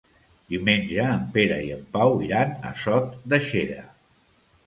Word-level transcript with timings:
Diumenge 0.53 1.03
en 1.17 1.27
Pere 1.35 1.59
i 1.65 1.67
en 1.75 1.83
Pau 1.97 2.15
iran 2.29 2.55
a 2.69 2.73
Sot 2.87 3.13
de 3.35 3.43
Xera. 3.51 3.85